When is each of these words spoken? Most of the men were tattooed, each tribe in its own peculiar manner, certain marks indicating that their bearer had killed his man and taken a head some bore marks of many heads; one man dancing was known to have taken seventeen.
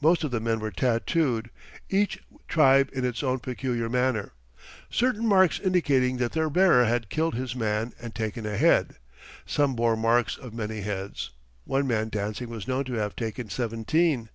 Most 0.00 0.24
of 0.24 0.32
the 0.32 0.40
men 0.40 0.58
were 0.58 0.72
tattooed, 0.72 1.48
each 1.88 2.18
tribe 2.48 2.90
in 2.92 3.04
its 3.04 3.22
own 3.22 3.38
peculiar 3.38 3.88
manner, 3.88 4.32
certain 4.90 5.24
marks 5.24 5.60
indicating 5.60 6.16
that 6.16 6.32
their 6.32 6.50
bearer 6.50 6.86
had 6.86 7.08
killed 7.08 7.36
his 7.36 7.54
man 7.54 7.92
and 8.02 8.12
taken 8.12 8.44
a 8.44 8.56
head 8.56 8.96
some 9.46 9.76
bore 9.76 9.96
marks 9.96 10.36
of 10.36 10.52
many 10.52 10.80
heads; 10.80 11.30
one 11.66 11.86
man 11.86 12.08
dancing 12.08 12.48
was 12.48 12.66
known 12.66 12.84
to 12.86 12.94
have 12.94 13.14
taken 13.14 13.48
seventeen. 13.48 14.28